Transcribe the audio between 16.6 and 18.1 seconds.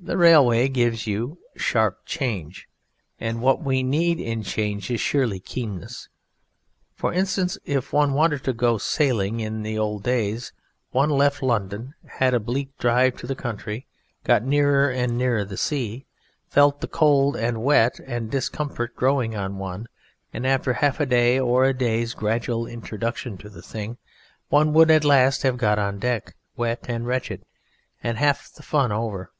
the cold and wet